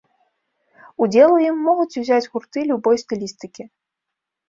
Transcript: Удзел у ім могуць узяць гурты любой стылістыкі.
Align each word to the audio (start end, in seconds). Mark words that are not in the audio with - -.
Удзел 1.07 1.35
у 1.35 1.37
ім 1.49 1.61
могуць 1.67 1.87
узяць 2.03 2.25
гурты 2.31 2.67
любой 2.73 2.95
стылістыкі. 3.07 3.73